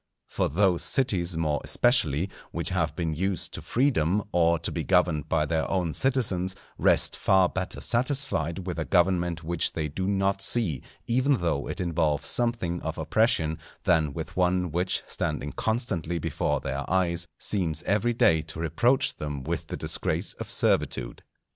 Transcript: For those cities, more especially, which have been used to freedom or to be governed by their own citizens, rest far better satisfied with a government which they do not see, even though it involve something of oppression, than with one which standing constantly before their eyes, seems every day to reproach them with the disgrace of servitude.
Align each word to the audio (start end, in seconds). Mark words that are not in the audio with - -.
For 0.27 0.49
those 0.49 0.81
cities, 0.81 1.37
more 1.37 1.61
especially, 1.63 2.31
which 2.49 2.69
have 2.69 2.95
been 2.95 3.13
used 3.13 3.53
to 3.53 3.61
freedom 3.61 4.23
or 4.31 4.57
to 4.57 4.71
be 4.71 4.83
governed 4.83 5.29
by 5.29 5.45
their 5.45 5.69
own 5.69 5.93
citizens, 5.93 6.55
rest 6.79 7.15
far 7.15 7.47
better 7.47 7.79
satisfied 7.81 8.65
with 8.65 8.79
a 8.79 8.85
government 8.85 9.43
which 9.43 9.73
they 9.73 9.89
do 9.89 10.07
not 10.07 10.41
see, 10.41 10.81
even 11.05 11.33
though 11.33 11.69
it 11.69 11.79
involve 11.79 12.25
something 12.25 12.81
of 12.81 12.97
oppression, 12.97 13.59
than 13.83 14.11
with 14.11 14.35
one 14.35 14.71
which 14.71 15.03
standing 15.05 15.51
constantly 15.51 16.17
before 16.17 16.61
their 16.61 16.83
eyes, 16.91 17.27
seems 17.37 17.83
every 17.83 18.15
day 18.15 18.41
to 18.41 18.59
reproach 18.59 19.17
them 19.17 19.43
with 19.43 19.67
the 19.67 19.77
disgrace 19.77 20.33
of 20.39 20.49
servitude. 20.51 21.21